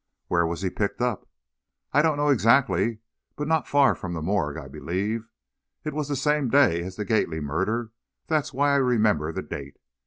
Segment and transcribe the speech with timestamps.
[0.29, 1.29] "Where was he picked up?"
[1.93, 3.01] "I don't know exactly,
[3.35, 5.29] but not far from the morgue, I believe.
[5.83, 7.91] It was the same day as the Gately murder,
[8.25, 9.77] that's why I remember the date.